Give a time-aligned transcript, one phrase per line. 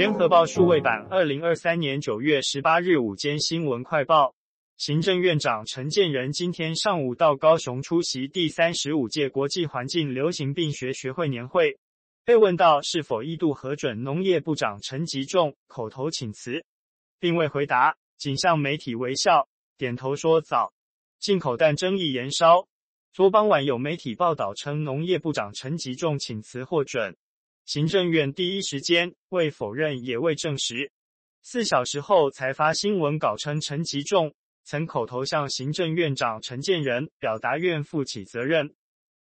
[0.00, 4.34] 联合报数位版，二零二三年九月十八日午间新闻快报：
[4.78, 11.76] 行政院长陈建仁今天上午到高雄出席第三十五届国际环境流行病学学会年会，
[12.24, 16.64] 被问到是否一度核准农业部长陈吉仲口头请辞，
[17.18, 20.72] 并未回答，仅向媒体微笑点头说早。
[21.18, 22.66] 进口蛋争议延烧。
[23.12, 27.14] 昨傍晚有媒体报道称，农业部长陈吉仲请辞获准，
[27.64, 30.90] 行政院第一时间未否认也未证实。
[31.42, 38.74] 四小时后才发新闻稿称，陈吉仲曾口头向行政院长陈建仁表达愿负起责任，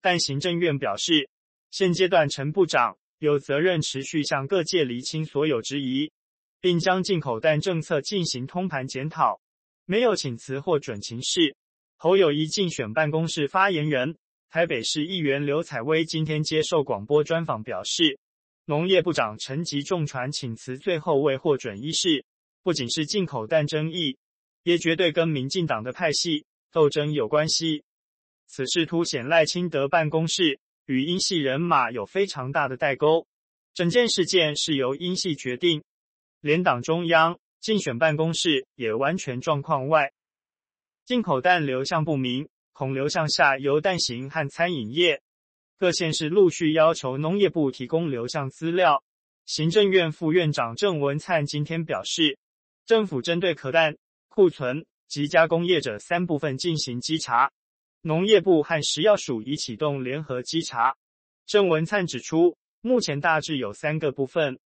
[0.00, 1.30] 但行政院表示，
[1.70, 6.12] 现阶段陈部长有责任持续向各界厘清所有质疑，
[6.60, 9.40] 并将进口蛋政策进行通盘检讨，
[9.86, 11.56] 没有请辞或准情事。
[11.96, 14.18] 侯友谊竞选办公室发言人、
[14.52, 18.18] 台北市议员刘采薇今天接受广播专访表示，
[18.66, 22.26] 农业部长陈吉仲传请辞最后未获准一事，
[22.62, 24.18] 不仅是进口蛋争议，
[24.62, 27.82] 也绝对跟民进党的派系斗争有关系。
[28.46, 33.26] 此事凸显赖清德办公室与英系人马有非常大的代沟，
[33.72, 35.82] 整件事件是由英系决定，
[36.42, 40.12] 连党中央竞选办公室也完全状况外。
[41.06, 45.20] 进口蛋流向不明，恐流向下游蛋型和餐饮业。
[45.78, 49.02] 各县市陆续要求农业部提供流向资料。
[49.46, 52.38] 行政院副院长郑文灿今天表示，
[52.86, 53.96] 政府针对壳蛋
[54.28, 57.50] 库存及加工业者三部分进行稽查，
[58.02, 60.94] 农业部和食药署已启动联合稽查。
[61.44, 64.60] 郑文灿指出，目前大致有三个部分，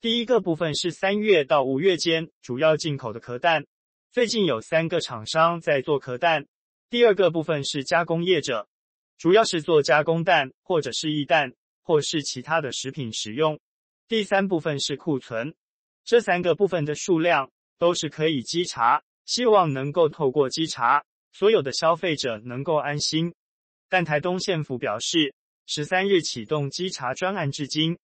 [0.00, 3.66] 第一个部分是三月到五月间主要进口的壳蛋。
[4.12, 6.46] 最近有三个厂商在做壳蛋。
[6.90, 8.68] 第二个部分是加工业者，
[9.16, 13.60] 主要是做加工蛋或者是液蛋，或是其他的食品食用。
[14.08, 15.54] 第三部分是库存。
[16.04, 23.32] 这三个部分的数量都是可以稽查，希望能够透过稽查，所有的消费者能够安心。
[23.88, 25.32] 但台东县府表示，
[25.66, 27.96] 十三日启动稽查专案至今，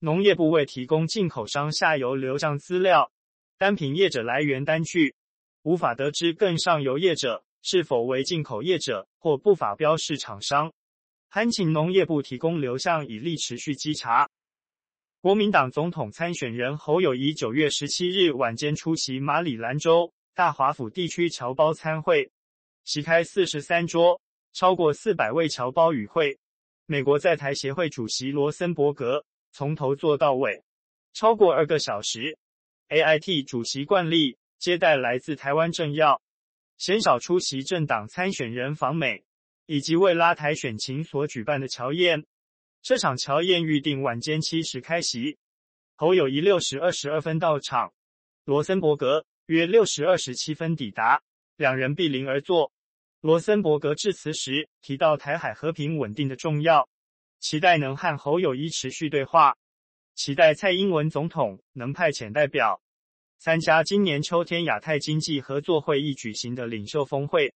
[0.00, 3.12] 农业部未提供进口商下游流向资料，
[3.56, 5.14] 单凭业者来源单据。
[5.62, 10.72] 无法得知更上游业者是否为进口业者或不法标示厂商，
[11.28, 14.28] 还请农业部提供流向以利持续稽查。
[15.20, 22.30] 国民党总统参选人侯友宜九月十七日晚间出席马里兰州大华府地区侨胞参会，
[22.84, 24.20] 席开四十三桌，
[24.52, 26.38] 超过四百位侨胞与会。
[26.86, 30.62] 美国在台协会主席罗森伯格从头坐到尾，
[31.12, 32.36] 超过二个小时。
[32.88, 34.36] AIT 主席惯例。
[34.58, 36.21] 接待来自台湾政要，
[36.82, 39.22] 鲜少出席政党参选人访美，
[39.66, 42.26] 以及为拉抬选情所举办的侨宴。
[42.82, 45.38] 这场侨宴预定晚间七时开席，
[45.94, 47.94] 侯友谊六时二十二分到场，
[48.44, 51.22] 罗森伯格约六时二十七分抵达，
[51.56, 52.72] 两人并邻而坐。
[53.20, 56.88] 罗森伯格致辞时提到台海和平稳定的重要，
[57.38, 59.56] 期待能和侯友谊持续对话，
[60.16, 62.81] 期待蔡英文总统能派遣代表。
[63.44, 67.52] 参加今年秋天亚太经济合作会议举行的领袖峰会，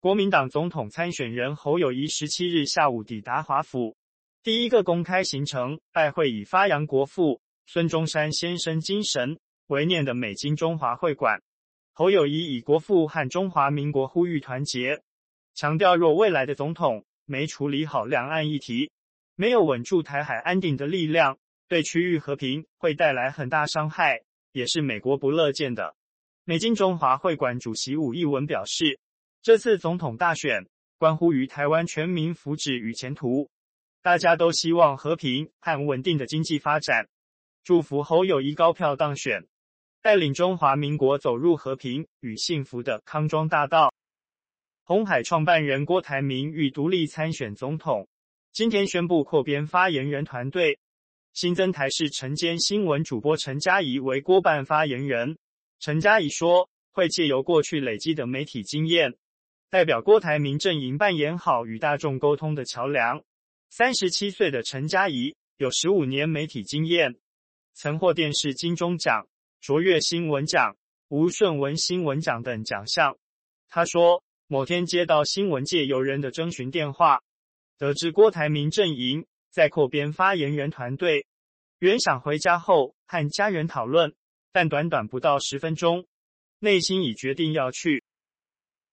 [0.00, 3.96] 国民党总统参选人侯友谊十七日下午抵达华府，
[4.42, 9.38] 第一个公开行程拜会以发扬国父孙中山先生精神
[9.68, 11.40] 为念的美金中华会馆。
[11.92, 15.00] 侯友谊以国父和中华民国呼吁团结，
[15.54, 18.90] 强调若未来的总统没处理好两岸议题，
[19.36, 21.38] 没有稳住台海安定的力量，
[21.68, 24.22] 对区域和平会带来很大伤害。
[24.52, 25.94] 也是美国不乐见的。
[26.44, 28.98] 美金中华会馆主席武义文表示，
[29.42, 30.66] 这次总统大选
[30.98, 33.50] 关乎于台湾全民福祉与前途，
[34.02, 37.08] 大家都希望和平和稳定的经济发展，
[37.62, 39.46] 祝福侯友宜高票当选，
[40.00, 43.92] 带领中华民国走入和平与幸福的康庄大道。
[44.84, 48.08] 红海创办人郭台铭欲独立参选总统，
[48.52, 50.78] 今天宣布扩编发言人团队。
[51.40, 55.38] 新增台视晨间新闻主播陈佳怡为郭办发言人。
[55.78, 59.14] 陈佳怡说，会借由过去累积的媒体经验，
[59.70, 63.22] 代表郭台铭阵营扮演好与大众沟通的桥梁。
[63.70, 67.14] 三十七岁的陈佳怡有十五年媒体经验，
[67.72, 69.28] 曾获电视金钟奖、
[69.60, 70.76] 卓越新闻奖、
[71.06, 73.16] 吴顺文新闻奖等奖项。
[73.68, 77.20] 他说，某天接到新闻界友人的征询电话，
[77.78, 79.24] 得知郭台铭阵营。
[79.50, 81.26] 在扩编发言人团队，
[81.78, 84.14] 原想回家后和家人讨论，
[84.52, 86.06] 但短短不到十分钟，
[86.58, 88.04] 内心已决定要去。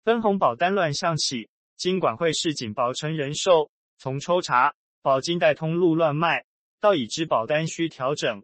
[0.03, 6.45] 分红保单乱象起，金管会市警保诚人寿，从抽查保金贷通路乱卖，
[6.79, 8.43] 到已知保单需调整，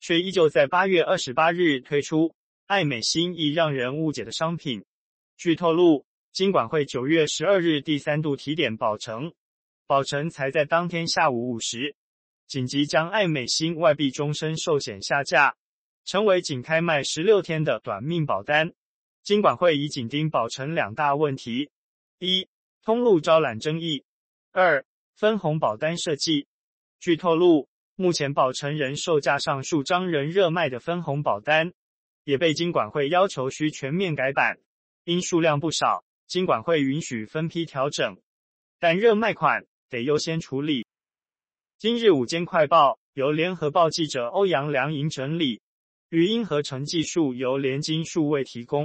[0.00, 2.34] 却依旧在八月二十八日推出
[2.66, 4.84] 爱美心意让人误解的商品。
[5.36, 9.32] 据透露，金管会九月十二日第三度提点宝成，
[9.88, 11.96] 宝成才在当天下午五时
[12.46, 15.56] 紧急将爱美心外币终身寿险下架，
[16.04, 18.74] 成为仅开卖十六天的短命保单。
[19.22, 21.70] 金管会已紧盯宝成两大问题：
[22.18, 22.46] 一、
[22.82, 24.04] 通路招揽争议；
[24.52, 26.46] 二、分红保单设计。
[27.00, 31.72] 据透露，目前宝成仍售价上数张仍热卖的分红保单，
[32.24, 34.58] 也被金管会要求需全面改版。
[35.04, 38.20] 因数量不少，金管会允许分批调整，
[38.78, 40.86] 但热卖款得优先处理。
[41.78, 45.60] 今日午间快报由联合报记者欧阳良莹整理，
[46.10, 48.84] 语音合成技术由联金数位提供。